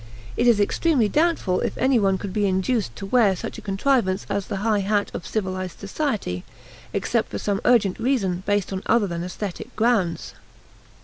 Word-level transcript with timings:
It 0.35 0.47
is 0.47 0.59
extremely 0.59 1.07
doubtful 1.07 1.59
if 1.61 1.77
any 1.77 1.99
one 1.99 2.17
could 2.17 2.33
be 2.33 2.47
induced 2.47 2.95
to 2.95 3.05
wear 3.05 3.35
such 3.35 3.59
a 3.59 3.61
contrivance 3.61 4.25
as 4.31 4.47
the 4.47 4.55
high 4.65 4.79
hat 4.79 5.11
of 5.13 5.27
civilized 5.27 5.79
society, 5.79 6.43
except 6.91 7.29
for 7.29 7.37
some 7.37 7.61
urgent 7.65 7.99
reason 7.99 8.41
based 8.47 8.73
on 8.73 8.81
other 8.87 9.05
than 9.05 9.23
aesthetic 9.23 9.75
grounds. 9.75 10.33